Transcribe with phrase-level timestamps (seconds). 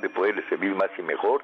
[0.00, 1.42] de poderle servir más y mejor,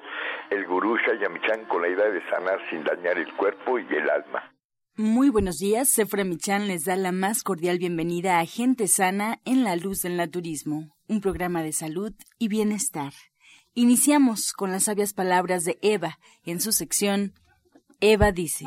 [0.49, 4.51] el gurú Shayamichan con la idea de sanar sin dañar el cuerpo y el alma.
[4.95, 9.63] Muy buenos días, Sefra Michan les da la más cordial bienvenida a Gente Sana en
[9.63, 13.13] la Luz del Naturismo, un programa de salud y bienestar.
[13.73, 17.33] Iniciamos con las sabias palabras de Eva en su sección
[18.05, 18.65] Eva dice.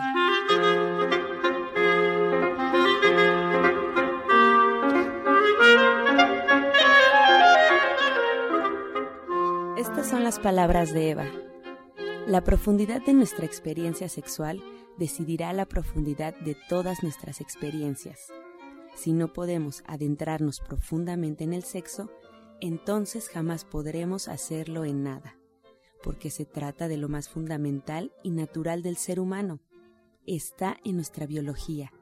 [10.27, 11.25] Las palabras de Eva.
[12.27, 14.61] La profundidad de nuestra experiencia sexual
[14.99, 18.33] decidirá la profundidad de todas nuestras experiencias.
[18.97, 22.11] Si no podemos adentrarnos profundamente en el sexo,
[22.61, 25.37] entonces jamás podremos hacerlo en nada,
[26.03, 29.61] porque se trata de lo más fundamental y natural del ser humano.
[30.27, 31.93] Está en nuestra biología.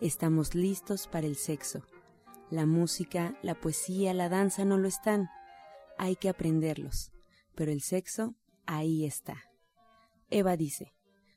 [0.00, 1.82] Estamos listos para el sexo.
[2.50, 5.28] La música, la poesía, la danza no lo están.
[5.98, 7.10] Hay que aprenderlos,
[7.54, 8.34] pero el sexo
[8.66, 9.42] ahí está.
[10.30, 10.92] Eva dice,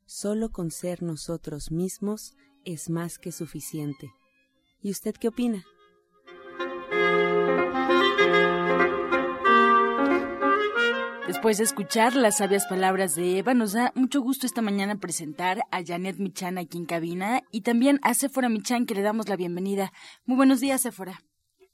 [0.06, 4.12] solo con ser nosotros mismos es más que suficiente.
[4.82, 5.64] ¿Y usted qué opina?
[11.28, 15.60] Después de escuchar las sabias palabras de Eva, nos da mucho gusto esta mañana presentar
[15.72, 19.36] a Janet Michan aquí en cabina y también a Sephora Michan que le damos la
[19.36, 19.92] bienvenida.
[20.26, 21.20] Muy buenos días, Sephora.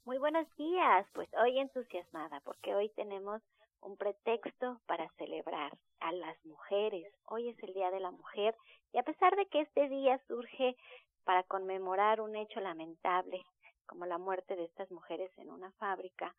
[0.05, 3.41] Muy buenos días, pues hoy entusiasmada porque hoy tenemos
[3.85, 7.13] un pretexto para celebrar a las mujeres.
[7.27, 8.55] Hoy es el Día de la Mujer
[8.93, 10.75] y a pesar de que este día surge
[11.23, 13.43] para conmemorar un hecho lamentable
[13.85, 16.33] como la muerte de estas mujeres en una fábrica,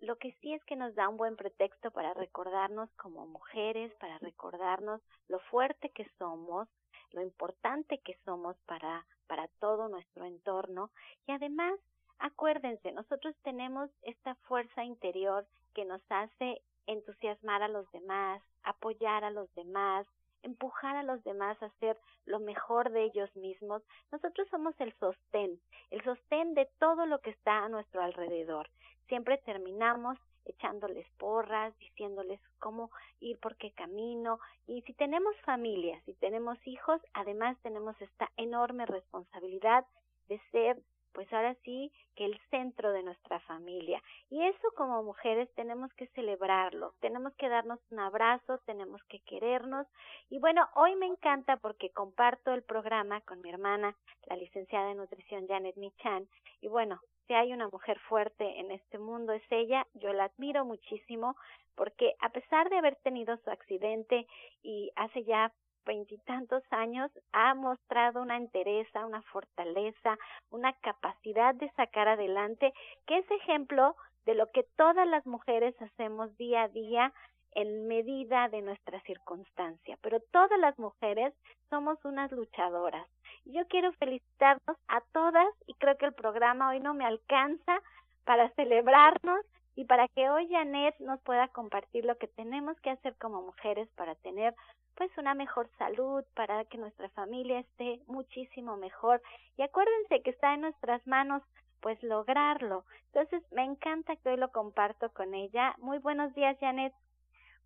[0.00, 4.18] lo que sí es que nos da un buen pretexto para recordarnos como mujeres, para
[4.18, 6.68] recordarnos lo fuerte que somos,
[7.12, 10.90] lo importante que somos para, para todo nuestro entorno
[11.26, 11.78] y además
[12.18, 19.30] acuérdense, nosotros tenemos esta fuerza interior que nos hace entusiasmar a los demás, apoyar a
[19.30, 20.06] los demás,
[20.42, 23.82] empujar a los demás a hacer lo mejor de ellos mismos.
[24.12, 25.60] Nosotros somos el sostén,
[25.90, 28.68] el sostén de todo lo que está a nuestro alrededor
[29.08, 34.38] siempre terminamos echándoles porras, diciéndoles cómo ir, por qué camino.
[34.66, 39.84] Y si tenemos familia, si tenemos hijos, además tenemos esta enorme responsabilidad
[40.28, 40.78] de ser
[41.16, 44.02] pues ahora sí que el centro de nuestra familia.
[44.28, 49.86] Y eso como mujeres tenemos que celebrarlo, tenemos que darnos un abrazo, tenemos que querernos.
[50.28, 54.98] Y bueno, hoy me encanta porque comparto el programa con mi hermana, la licenciada en
[54.98, 56.28] nutrición Janet Michan.
[56.60, 60.66] Y bueno, si hay una mujer fuerte en este mundo es ella, yo la admiro
[60.66, 61.34] muchísimo
[61.76, 64.26] porque a pesar de haber tenido su accidente
[64.62, 65.50] y hace ya
[65.86, 70.18] veintitantos años ha mostrado una entereza, una fortaleza,
[70.50, 72.74] una capacidad de sacar adelante,
[73.06, 73.96] que es ejemplo
[74.26, 77.12] de lo que todas las mujeres hacemos día a día
[77.52, 79.96] en medida de nuestra circunstancia.
[80.02, 81.32] Pero todas las mujeres
[81.70, 83.06] somos unas luchadoras.
[83.46, 87.80] Yo quiero felicitarnos a todas y creo que el programa hoy no me alcanza
[88.24, 89.40] para celebrarnos
[89.76, 93.88] y para que hoy Janet nos pueda compartir lo que tenemos que hacer como mujeres
[93.94, 94.54] para tener
[94.96, 99.20] pues una mejor salud, para que nuestra familia esté muchísimo mejor.
[99.58, 101.42] Y acuérdense que está en nuestras manos
[101.80, 102.84] pues lograrlo.
[103.12, 105.74] Entonces me encanta que hoy lo comparto con ella.
[105.78, 106.94] Muy buenos días, Janet.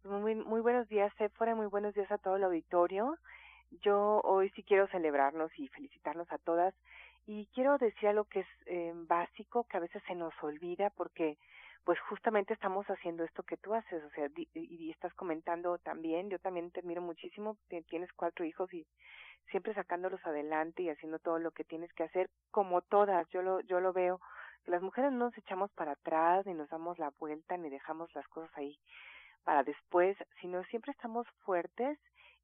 [0.03, 3.19] Muy, muy buenos días, Sephora, muy buenos días a todo el auditorio.
[3.83, 6.75] Yo hoy sí quiero celebrarnos y felicitarnos a todas
[7.27, 11.39] y quiero decir algo que es eh, básico, que a veces se nos olvida porque
[11.85, 16.39] pues justamente estamos haciendo esto que tú haces, o sea, y, estás comentando también, yo
[16.39, 17.57] también te admiro muchísimo,
[17.89, 18.87] tienes cuatro hijos y
[19.51, 23.61] siempre sacándolos adelante y haciendo todo lo que tienes que hacer, como todas, yo lo,
[23.61, 24.21] yo lo veo,
[24.67, 28.27] las mujeres no nos echamos para atrás, ni nos damos la vuelta, ni dejamos las
[28.29, 28.79] cosas ahí
[29.45, 31.99] para después, sino siempre estamos fuertes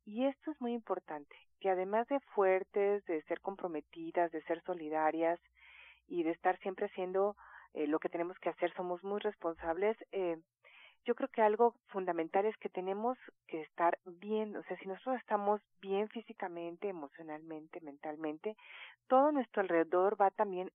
[0.07, 5.39] y esto es muy importante, que además de fuertes, de ser comprometidas, de ser solidarias
[6.07, 7.37] y de estar siempre haciendo
[7.77, 9.97] eh, lo que tenemos que hacer, somos muy responsables.
[10.11, 10.39] Eh,
[11.05, 15.19] yo creo que algo fundamental es que tenemos que estar bien, o sea, si nosotros
[15.19, 18.57] estamos bien físicamente, emocionalmente, mentalmente,
[19.09, 20.73] todo nuestro alrededor va también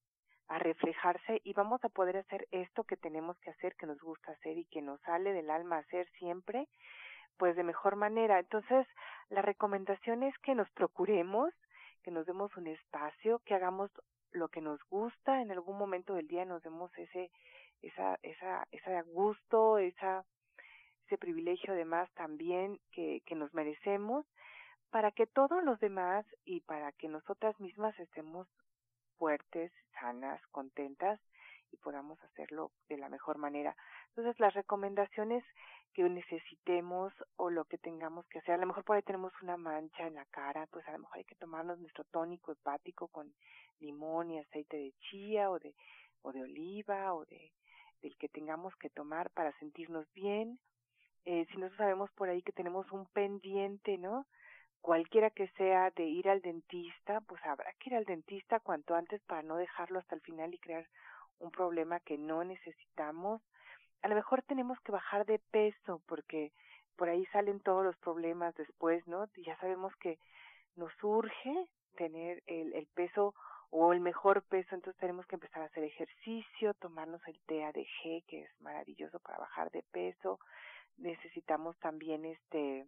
[0.48, 4.34] a reflejarse y vamos a poder hacer esto que tenemos que hacer, que nos gusta
[4.34, 6.68] hacer y que nos sale del alma hacer siempre,
[7.38, 8.40] pues de mejor manera.
[8.40, 8.86] Entonces,
[9.30, 11.52] la recomendación es que nos procuremos,
[12.04, 13.90] que nos demos un espacio, que hagamos
[14.32, 17.32] lo que nos gusta, en algún momento del día nos demos ese,
[17.82, 20.24] esa, esa, ese gusto, esa,
[21.06, 24.26] ese privilegio además también que, que nos merecemos,
[24.90, 28.48] para que todos los demás y para que nosotras mismas estemos
[29.18, 31.20] fuertes, sanas, contentas
[31.72, 33.76] y podamos hacerlo de la mejor manera.
[34.10, 35.44] Entonces, las recomendaciones
[35.94, 39.58] que necesitemos o lo que tengamos que hacer, a lo mejor por ahí tenemos una
[39.58, 43.34] mancha en la cara, pues a lo mejor hay que tomarnos nuestro tónico hepático con
[43.80, 45.76] limón y aceite de chía o de
[46.24, 47.52] o de oliva o de
[48.02, 50.60] del que tengamos que tomar para sentirnos bien.
[51.26, 54.26] Eh, si nosotros sabemos por ahí que tenemos un pendiente, ¿no?
[54.82, 59.22] Cualquiera que sea de ir al dentista, pues habrá que ir al dentista cuanto antes
[59.24, 60.88] para no dejarlo hasta el final y crear
[61.38, 63.42] un problema que no necesitamos.
[64.02, 66.52] A lo mejor tenemos que bajar de peso porque
[66.96, 69.28] por ahí salen todos los problemas después, ¿no?
[69.38, 70.20] Ya sabemos que
[70.76, 73.34] nos urge tener el, el peso
[73.72, 78.42] o el mejor peso, entonces tenemos que empezar a hacer ejercicio, tomarnos el TADG, que
[78.44, 80.40] es maravilloso para bajar de peso.
[80.98, 82.86] Necesitamos también este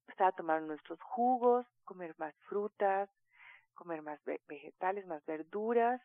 [0.00, 3.08] empezar a tomar nuestros jugos, comer más frutas,
[3.74, 4.18] comer más
[4.48, 6.02] vegetales, más verduras.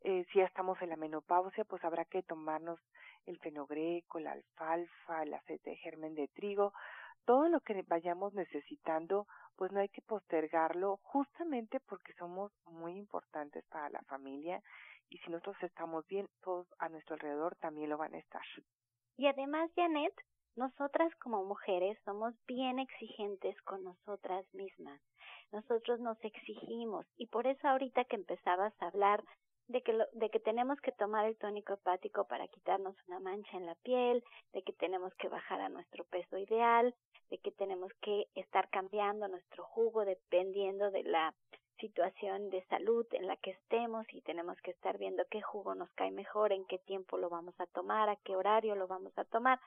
[0.00, 2.80] Eh, si ya estamos en la menopausia, pues habrá que tomarnos
[3.26, 6.72] el fenogreco, la alfalfa, el aceite de germen de trigo,
[7.24, 9.26] todo lo que vayamos necesitando
[9.56, 14.62] pues no hay que postergarlo justamente porque somos muy importantes para la familia
[15.08, 18.42] y si nosotros estamos bien, todos a nuestro alrededor también lo van a estar.
[19.18, 20.14] Y además, Janet,
[20.56, 25.00] nosotras como mujeres somos bien exigentes con nosotras mismas.
[25.50, 29.22] Nosotros nos exigimos y por eso ahorita que empezabas a hablar
[29.72, 33.66] de que, de que tenemos que tomar el tónico hepático para quitarnos una mancha en
[33.66, 34.22] la piel,
[34.52, 36.94] de que tenemos que bajar a nuestro peso ideal,
[37.30, 41.34] de que tenemos que estar cambiando nuestro jugo dependiendo de la
[41.78, 45.90] situación de salud en la que estemos y tenemos que estar viendo qué jugo nos
[45.92, 49.24] cae mejor, en qué tiempo lo vamos a tomar, a qué horario lo vamos a
[49.24, 49.58] tomar.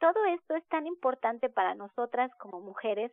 [0.00, 3.12] Todo esto es tan importante para nosotras como mujeres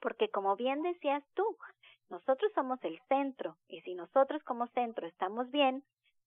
[0.00, 1.56] porque como bien decías tú,
[2.10, 5.82] nosotros somos el centro y si nosotros como centro estamos bien,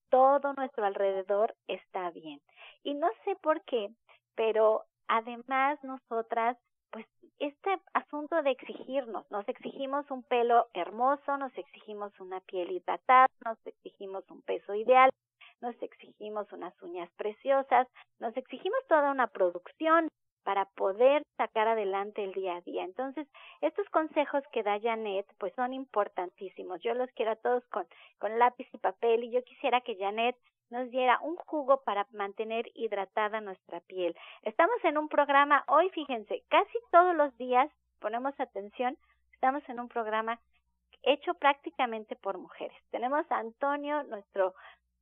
[0.10, 2.42] todo nuestro alrededor está bien.
[2.84, 3.90] Y no sé por qué,
[4.36, 6.58] pero además nosotras,
[6.92, 7.06] pues
[7.40, 13.58] este asunto de exigirnos, nos exigimos un pelo hermoso, nos exigimos una piel hidratada, nos
[13.66, 15.10] exigimos un peso ideal,
[15.62, 17.88] nos exigimos unas uñas preciosas,
[18.20, 20.08] nos exigimos toda una producción
[20.48, 22.86] para poder sacar adelante el día a día.
[22.86, 23.28] Entonces,
[23.60, 26.80] estos consejos que da Janet, pues son importantísimos.
[26.82, 27.86] Yo los quiero a todos con,
[28.18, 30.38] con lápiz y papel y yo quisiera que Janet
[30.70, 34.16] nos diera un jugo para mantener hidratada nuestra piel.
[34.44, 37.70] Estamos en un programa, hoy fíjense, casi todos los días,
[38.00, 38.98] ponemos atención,
[39.34, 40.40] estamos en un programa
[41.04, 42.78] hecho prácticamente por mujeres.
[42.92, 44.56] Tenemos a Antonio, nuestro,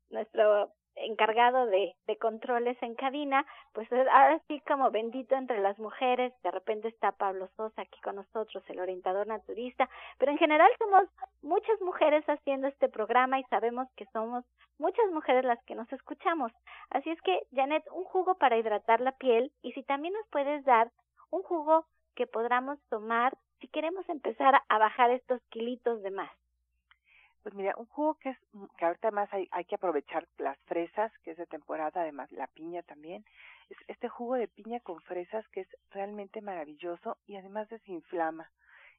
[0.10, 6.34] nuestro encargado de, de controles en cabina, pues ahora sí como bendito entre las mujeres,
[6.44, 11.04] de repente está Pablo Sosa aquí con nosotros, el orientador naturista, pero en general somos
[11.42, 14.44] muchas mujeres haciendo este programa y sabemos que somos
[14.80, 16.52] muchas mujeres las que nos escuchamos.
[16.90, 20.64] Así es que, Janet, un jugo para hidratar la piel y si también nos puedes
[20.66, 20.92] dar
[21.32, 26.32] un jugo que podamos tomar si queremos empezar a bajar estos kilitos de más.
[27.46, 28.38] Pues mira, un jugo que es,
[28.76, 32.48] que ahorita más hay, hay que aprovechar las fresas, que es de temporada, además la
[32.48, 33.24] piña también.
[33.70, 38.50] Es este jugo de piña con fresas que es realmente maravilloso y además desinflama.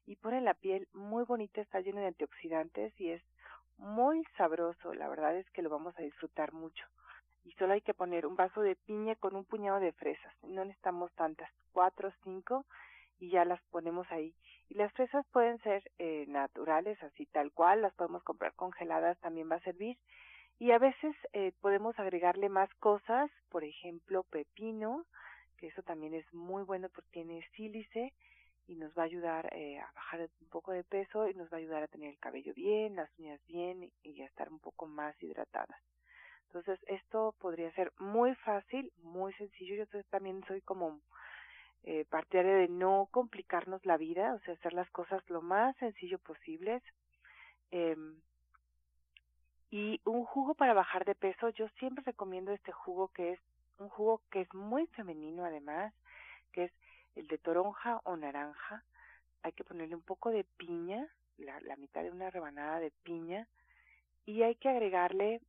[0.05, 3.21] Y pone la piel muy bonita, está lleno de antioxidantes y es
[3.75, 4.93] muy sabroso.
[4.93, 6.85] La verdad es que lo vamos a disfrutar mucho.
[7.43, 10.33] Y solo hay que poner un vaso de piña con un puñado de fresas.
[10.43, 12.65] No necesitamos tantas, cuatro o cinco,
[13.19, 14.33] y ya las ponemos ahí.
[14.69, 19.49] Y las fresas pueden ser eh, naturales, así tal cual, las podemos comprar congeladas, también
[19.49, 19.97] va a servir.
[20.59, 25.05] Y a veces eh, podemos agregarle más cosas, por ejemplo, pepino,
[25.57, 28.13] que eso también es muy bueno porque tiene sílice
[28.67, 31.57] y nos va a ayudar eh, a bajar un poco de peso y nos va
[31.57, 34.87] a ayudar a tener el cabello bien, las uñas bien y a estar un poco
[34.87, 35.79] más hidratadas.
[36.47, 39.75] Entonces, esto podría ser muy fácil, muy sencillo.
[39.75, 40.99] Yo también soy como
[41.89, 46.83] eh, de no complicarnos la vida, o sea, hacer las cosas lo más sencillo posibles.
[47.71, 47.95] Eh,
[49.71, 53.39] y un jugo para bajar de peso, yo siempre recomiendo este jugo que es
[53.79, 55.93] un jugo que es muy femenino además,
[56.51, 56.71] que es
[57.15, 58.83] el de toronja o naranja.
[59.43, 63.47] Hay que ponerle un poco de piña, la, la mitad de una rebanada de piña,
[64.25, 65.39] y hay que agregarle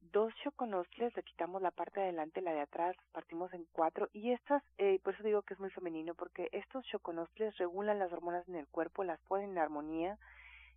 [0.00, 4.32] dos choconostles, le quitamos la parte de adelante, la de atrás, partimos en cuatro y
[4.32, 8.48] estas, eh, por eso digo que es muy femenino, porque estos choconostles regulan las hormonas
[8.48, 10.18] en el cuerpo, las ponen en armonía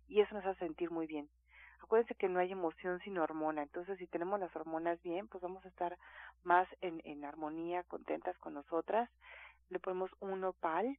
[0.08, 1.28] y eso nos hace sentir muy bien.
[1.82, 5.64] Acuérdense que no hay emoción sin hormona, entonces si tenemos las hormonas bien, pues vamos
[5.64, 5.98] a estar
[6.42, 9.10] más en, en armonía, contentas con nosotras.
[9.68, 10.98] Le ponemos un nopal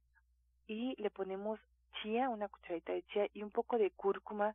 [0.66, 1.58] y le ponemos
[2.02, 4.54] chía, una cucharadita de chía y un poco de cúrcuma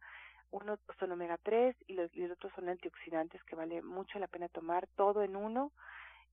[0.51, 4.50] uno son omega 3 y los, y otros son antioxidantes que vale mucho la pena
[4.50, 5.72] tomar todo en uno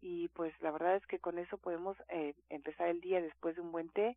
[0.01, 3.63] y pues la verdad es que con eso podemos eh, empezar el día después de
[3.63, 4.17] un buen té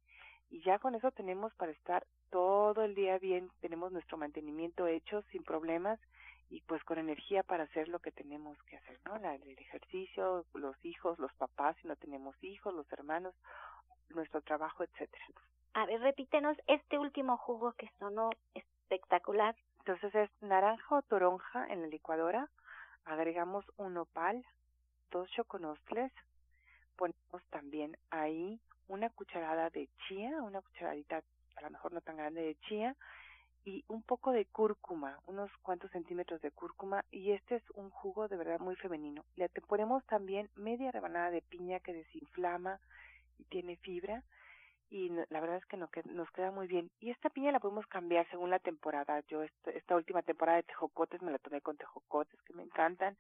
[0.50, 5.22] y ya con eso tenemos para estar todo el día bien, tenemos nuestro mantenimiento hecho
[5.32, 6.00] sin problemas
[6.50, 9.18] y pues con energía para hacer lo que tenemos que hacer, ¿no?
[9.20, 13.34] La, el ejercicio, los hijos, los papás si no tenemos hijos, los hermanos,
[14.10, 15.26] nuestro trabajo, etcétera.
[15.74, 19.56] A ver, repítenos este último jugo que sonó espectacular.
[19.82, 22.48] Entonces es naranja o toronja en la licuadora,
[23.04, 24.46] agregamos un opal,
[25.10, 26.12] dos choconostles,
[26.96, 31.24] ponemos también ahí una cucharada de chía, una cucharadita
[31.56, 32.96] a lo mejor no tan grande de chía,
[33.66, 38.28] y un poco de cúrcuma, unos cuantos centímetros de cúrcuma, y este es un jugo
[38.28, 39.26] de verdad muy femenino.
[39.36, 42.80] Le ponemos también media rebanada de piña que desinflama
[43.40, 44.22] y tiene fibra,
[44.92, 46.92] y la verdad es que nos queda muy bien.
[47.00, 49.22] Y esta piña la podemos cambiar según la temporada.
[49.30, 53.16] Yo esta, última temporada de tejocotes me la tomé con tejocotes que me encantan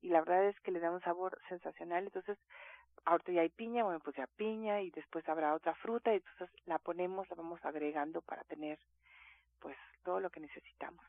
[0.00, 2.04] y la verdad es que le da un sabor sensacional.
[2.04, 2.38] Entonces,
[3.04, 6.48] ahorita ya hay piña, bueno, pues ya piña y después habrá otra fruta y entonces
[6.64, 8.78] la ponemos, la vamos agregando para tener
[9.58, 11.04] pues todo lo que necesitamos.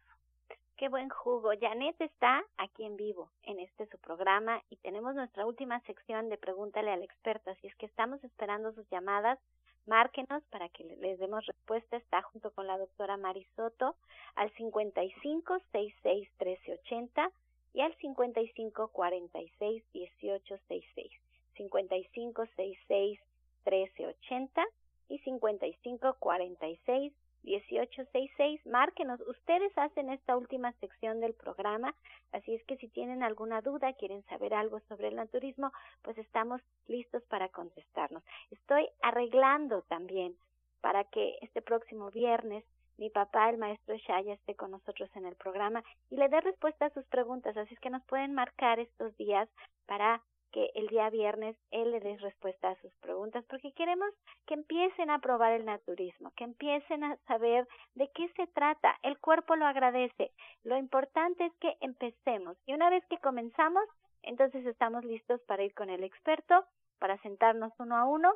[0.76, 1.52] Qué buen jugo.
[1.58, 6.38] Janet está aquí en vivo en este su programa y tenemos nuestra última sección de
[6.38, 9.40] Pregúntale al experto, así es que estamos esperando sus llamadas
[9.86, 11.98] Márquenos para que les demos respuesta.
[11.98, 13.96] Está junto con la doctora Marisoto
[14.36, 17.32] al 55 66 13 80
[17.74, 21.12] y al 55 46 18 66.
[21.56, 23.20] 55 66
[23.64, 24.66] 13 80
[25.10, 28.66] y 55 46 1866.
[28.66, 29.20] Márquenos.
[29.22, 31.94] Ustedes hacen esta última sección del programa,
[32.32, 35.72] así es que si tienen alguna duda, quieren saber algo sobre el naturismo,
[36.02, 38.24] pues estamos listos para contestarnos.
[38.52, 40.36] Estoy arreglando también
[40.82, 42.64] para que este próximo viernes
[42.98, 46.86] mi papá, el maestro Shaya, esté con nosotros en el programa y le dé respuesta
[46.86, 47.58] a sus preguntas.
[47.58, 49.50] Así es que nos pueden marcar estos días
[49.88, 50.22] para
[50.52, 54.10] que el día viernes él le dé respuesta a sus preguntas, porque queremos
[54.46, 58.98] que empiecen a probar el naturismo, que empiecen a saber de qué se trata.
[59.04, 60.32] El cuerpo lo agradece.
[60.64, 62.58] Lo importante es que empecemos.
[62.66, 63.84] Y una vez que comenzamos,
[64.24, 66.66] entonces estamos listos para ir con el experto,
[67.00, 68.34] para sentarnos uno a uno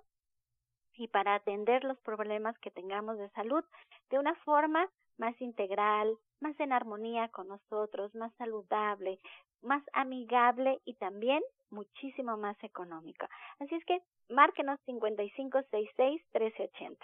[0.94, 3.64] y para atender los problemas que tengamos de salud
[4.10, 9.20] de una forma más integral, más en armonía con nosotros, más saludable,
[9.62, 13.30] más amigable y también muchísimo más económica.
[13.60, 16.98] Así es que márquenos 5566-1380.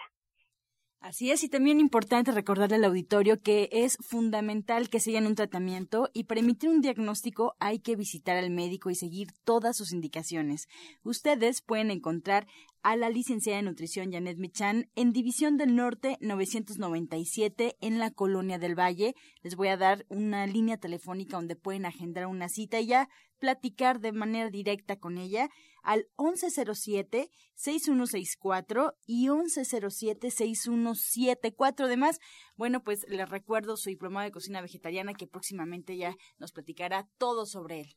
[1.02, 6.08] Así es, y también importante recordarle al auditorio que es fundamental que sigan un tratamiento
[6.14, 10.68] y para emitir un diagnóstico hay que visitar al médico y seguir todas sus indicaciones.
[11.02, 12.46] Ustedes pueden encontrar
[12.84, 18.60] a la licenciada de nutrición Janet Michan en División del Norte 997 en la Colonia
[18.60, 19.16] del Valle.
[19.42, 23.08] Les voy a dar una línea telefónica donde pueden agendar una cita y ya
[23.40, 25.50] platicar de manera directa con ella
[25.82, 31.84] al 1107-6164 y 1107-6174.
[31.84, 32.18] Además,
[32.56, 37.46] bueno, pues les recuerdo su diplomado de cocina vegetariana que próximamente ya nos platicará todo
[37.46, 37.96] sobre él.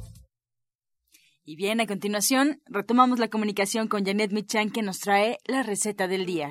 [1.51, 6.07] Y bien, a continuación retomamos la comunicación con Janet Michan que nos trae la receta
[6.07, 6.47] del día.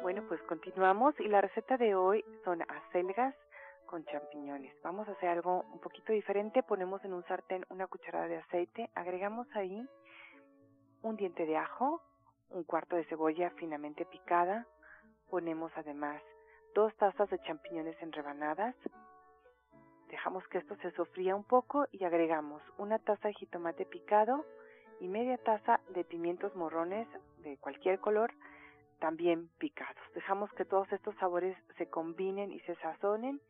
[0.00, 3.34] Bueno, pues continuamos y la receta de hoy son acelgas
[3.84, 4.74] con champiñones.
[4.82, 6.62] Vamos a hacer algo un poquito diferente.
[6.62, 9.86] Ponemos en un sartén una cucharada de aceite, agregamos ahí
[11.02, 12.00] un diente de ajo,
[12.48, 14.66] un cuarto de cebolla finamente picada,
[15.28, 16.22] ponemos además
[16.74, 18.74] dos tazas de champiñones en rebanadas.
[20.08, 24.44] Dejamos que esto se sofría un poco y agregamos una taza de jitomate picado
[25.00, 27.06] y media taza de pimientos morrones
[27.38, 28.32] de cualquier color
[29.00, 30.02] también picados.
[30.14, 33.40] Dejamos que todos estos sabores se combinen y se sazonen,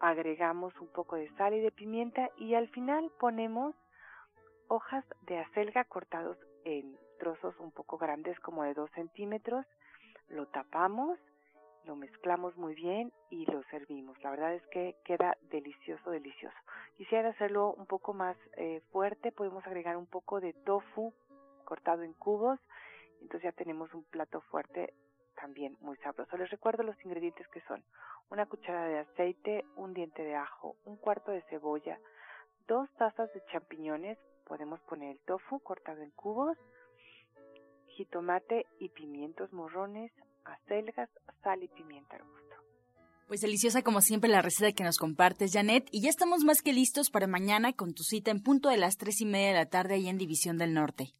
[0.00, 3.74] agregamos un poco de sal y de pimienta y al final ponemos
[4.68, 9.66] hojas de acelga cortados en trozos un poco grandes como de 2 centímetros,
[10.28, 11.18] lo tapamos,
[11.84, 14.20] lo mezclamos muy bien y lo servimos.
[14.22, 16.56] La verdad es que queda delicioso, delicioso.
[16.96, 21.12] Quisiera hacerlo un poco más eh, fuerte, podemos agregar un poco de tofu
[21.64, 22.58] cortado en cubos,
[23.20, 24.94] entonces ya tenemos un plato fuerte
[25.34, 26.36] también muy sabroso.
[26.36, 27.82] Les recuerdo los ingredientes que son
[28.30, 31.98] una cucharada de aceite, un diente de ajo, un cuarto de cebolla,
[32.66, 36.56] dos tazas de champiñones, podemos poner el tofu cortado en cubos,
[37.88, 40.12] jitomate y pimientos morrones,
[40.44, 41.08] acelgas,
[41.42, 42.54] sal y pimienta al gusto.
[43.26, 45.88] Pues deliciosa como siempre la receta que nos compartes, Janet.
[45.90, 48.96] Y ya estamos más que listos para mañana con tu cita en punto de las
[48.96, 51.14] tres y media de la tarde ahí en División del Norte.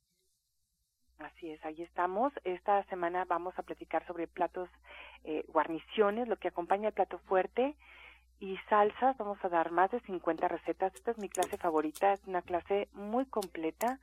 [1.19, 2.33] Así es, ahí estamos.
[2.45, 4.69] Esta semana vamos a platicar sobre platos,
[5.25, 7.75] eh, guarniciones, lo que acompaña el plato fuerte
[8.39, 9.17] y salsas.
[9.17, 10.95] Vamos a dar más de 50 recetas.
[10.95, 13.99] Esta es mi clase favorita, es una clase muy completa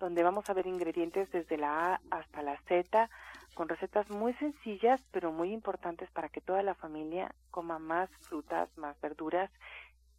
[0.00, 3.10] donde vamos a ver ingredientes desde la A hasta la Z,
[3.54, 8.68] con recetas muy sencillas, pero muy importantes para que toda la familia coma más frutas,
[8.76, 9.50] más verduras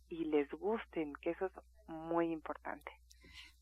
[0.09, 1.53] y les gusten, que eso es
[1.87, 2.91] muy importante.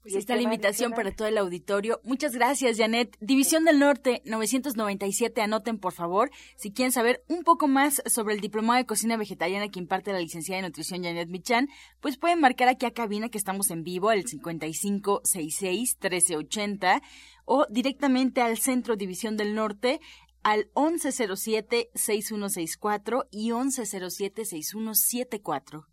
[0.03, 2.01] Pues está la invitación para todo el auditorio.
[2.03, 3.15] Muchas gracias, Janet.
[3.21, 6.29] División del Norte 997, anoten por favor.
[6.57, 10.19] Si quieren saber un poco más sobre el diplomado de cocina vegetariana que imparte la
[10.19, 11.69] licenciada de nutrición Janet Michan,
[12.01, 17.01] pues pueden marcar aquí a cabina que estamos en vivo, el 5566-1380,
[17.45, 20.01] o directamente al Centro División del Norte
[20.43, 25.92] al 1107-6164 y 1107-6174.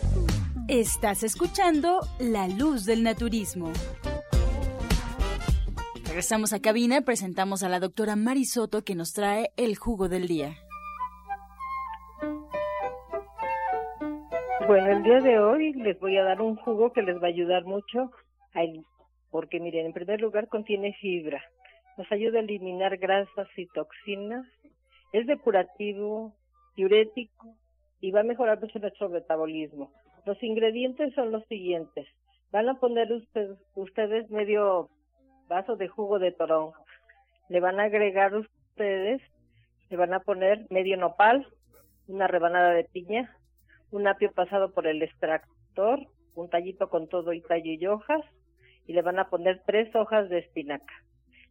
[0.71, 3.73] Estás escuchando La Luz del Naturismo.
[6.05, 10.55] Regresamos a cabina, presentamos a la doctora Marisoto que nos trae el jugo del día.
[14.65, 17.31] Bueno, el día de hoy les voy a dar un jugo que les va a
[17.31, 18.09] ayudar mucho,
[19.29, 21.43] porque miren, en primer lugar contiene fibra,
[21.97, 24.47] nos ayuda a eliminar grasas y toxinas,
[25.11, 26.33] es depurativo,
[26.77, 27.57] diurético
[27.99, 29.91] y va a mejorar mucho nuestro metabolismo.
[30.25, 32.07] Los ingredientes son los siguientes.
[32.51, 33.09] Van a poner
[33.75, 34.89] ustedes medio
[35.47, 36.79] vaso de jugo de toronja.
[37.49, 39.21] Le van a agregar ustedes,
[39.89, 41.47] le van a poner medio nopal,
[42.07, 43.35] una rebanada de piña,
[43.91, 45.99] un apio pasado por el extractor,
[46.35, 48.21] un tallito con todo y tallo y hojas,
[48.87, 50.93] y le van a poner tres hojas de espinaca.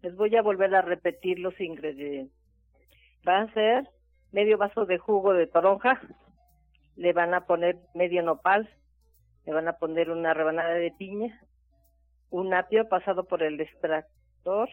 [0.03, 2.35] Les voy a volver a repetir los ingredientes.
[3.27, 3.89] Va a ser
[4.33, 6.01] medio vaso de jugo de toronja,
[6.97, 8.69] le van a poner medio nopal,
[9.47, 11.41] le van a poner una rebanada de piña,
[12.31, 14.69] un apio pasado por el extractor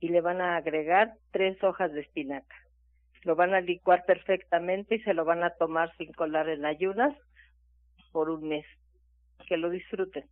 [0.00, 2.56] y le van a agregar tres hojas de espinaca.
[3.22, 7.14] Lo van a licuar perfectamente y se lo van a tomar sin colar en ayunas
[8.12, 8.66] por un mes.
[9.48, 10.24] Que lo disfruten.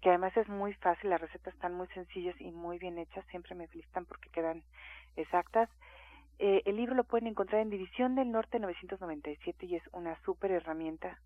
[0.00, 3.54] que además es muy fácil, las recetas están muy sencillas y muy bien hechas, siempre
[3.54, 4.62] me felicitan porque quedan
[5.16, 5.68] exactas.
[6.38, 10.52] Eh, el libro lo pueden encontrar en División del Norte 997 y es una súper
[10.52, 11.20] herramienta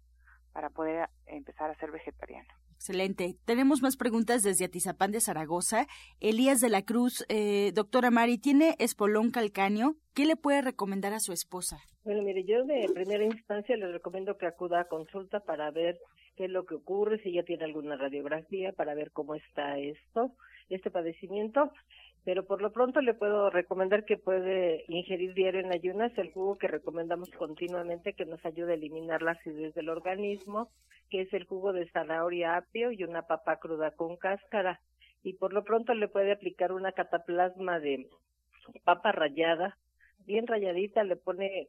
[0.53, 2.48] para poder empezar a ser vegetariano.
[2.75, 3.37] Excelente.
[3.44, 5.87] Tenemos más preguntas desde Atizapán de Zaragoza.
[6.18, 9.94] Elías de la Cruz, eh, doctora Mari, ¿tiene espolón calcáneo?
[10.14, 11.79] ¿Qué le puede recomendar a su esposa?
[12.05, 15.96] Bueno, mire, yo de primera instancia le recomiendo que acuda a consulta para ver
[16.37, 20.33] qué es lo que ocurre, si ya tiene alguna radiografía, para ver cómo está esto,
[20.68, 21.70] este padecimiento
[22.25, 26.57] pero por lo pronto le puedo recomendar que puede ingerir diario en ayunas el jugo
[26.57, 30.71] que recomendamos continuamente que nos ayude a eliminar la acidez del organismo,
[31.11, 34.81] que es el jugo de zanahoria apio y una papa cruda con cáscara.
[35.25, 38.09] Y por lo pronto le puede aplicar una cataplasma de
[38.85, 39.77] papa rallada,
[40.25, 41.69] bien rayadita, le pone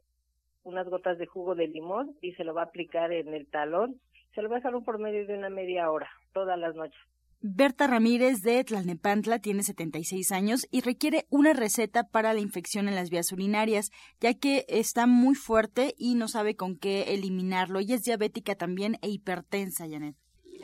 [0.64, 4.00] unas gotas de jugo de limón y se lo va a aplicar en el talón.
[4.36, 7.00] Se lo va a dejar un por medio de una media hora, todas las noches.
[7.46, 12.96] Berta Ramírez de Tlalnepantla tiene 76 años y requiere una receta para la infección en
[12.96, 17.80] las vías urinarias, ya que está muy fuerte y no sabe con qué eliminarlo.
[17.80, 20.16] Ella es diabética también e hipertensa, Janet.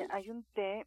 [0.10, 0.86] Hay un té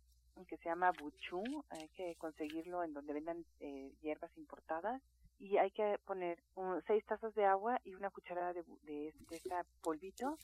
[0.48, 5.02] que se llama buchú, hay que conseguirlo en donde vendan eh, hierbas importadas
[5.38, 6.38] y hay que poner
[6.86, 9.50] seis tazas de agua y una cucharada de, de, de ese
[9.82, 10.38] polvito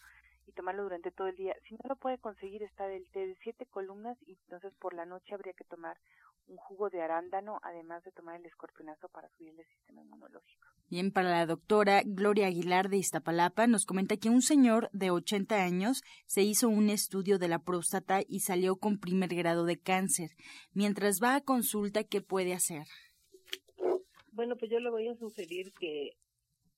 [0.49, 1.55] y tomarlo durante todo el día.
[1.69, 5.05] Si no lo puede conseguir, está el té de siete columnas y entonces por la
[5.05, 5.99] noche habría que tomar
[6.47, 10.67] un jugo de arándano, además de tomar el escorpionazo para subir el sistema inmunológico.
[10.89, 15.63] Bien, para la doctora Gloria Aguilar de Iztapalapa, nos comenta que un señor de 80
[15.63, 20.31] años se hizo un estudio de la próstata y salió con primer grado de cáncer.
[20.73, 22.87] Mientras va a consulta, ¿qué puede hacer?
[24.33, 26.13] Bueno, pues yo le voy a sugerir que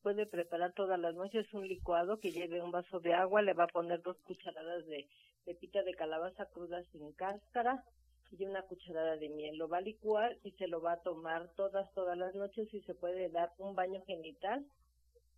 [0.03, 3.65] puede preparar todas las noches un licuado que lleve un vaso de agua, le va
[3.65, 5.09] a poner dos cucharadas de
[5.45, 7.85] pepita de calabaza cruda sin cáscara
[8.31, 9.57] y una cucharada de miel.
[9.57, 12.81] Lo va a licuar y se lo va a tomar todas, todas las noches y
[12.83, 14.67] se puede dar un baño genital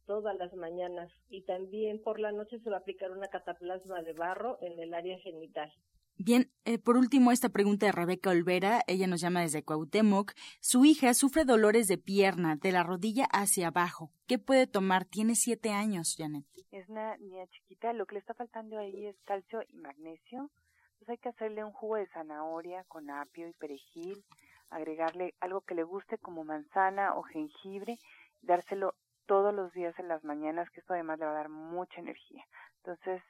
[0.06, 4.12] todas las mañanas y también por la noche se va a aplicar una cataplasma de
[4.12, 5.72] barro en el área genital.
[6.16, 10.32] Bien, eh, por último, esta pregunta de Rebeca Olvera, ella nos llama desde Cuauhtémoc.
[10.60, 14.12] Su hija sufre dolores de pierna, de la rodilla hacia abajo.
[14.26, 15.04] ¿Qué puede tomar?
[15.04, 16.44] Tiene siete años, Janet.
[16.70, 20.50] Es una niña chiquita, lo que le está faltando ahí es calcio y magnesio.
[20.92, 24.24] Entonces hay que hacerle un jugo de zanahoria con apio y perejil,
[24.70, 27.98] agregarle algo que le guste como manzana o jengibre,
[28.42, 28.94] dárselo
[29.26, 32.44] todos los días en las mañanas, que esto además le va a dar mucha energía.
[32.78, 33.22] Entonces,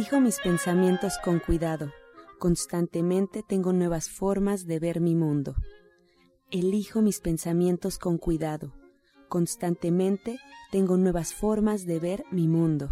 [0.00, 1.92] Elijo mis pensamientos con cuidado.
[2.38, 5.56] Constantemente tengo nuevas formas de ver mi mundo.
[6.50, 8.72] Elijo mis pensamientos con cuidado.
[9.28, 10.38] Constantemente
[10.70, 12.88] tengo nuevas formas de ver mi mundo.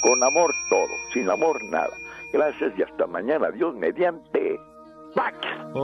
[0.00, 1.96] Con amor todo, sin amor nada.
[2.32, 3.50] Gracias y hasta mañana.
[3.50, 4.60] Dios mediante.
[5.16, 5.55] ¡Pax!
[5.74, 5.82] O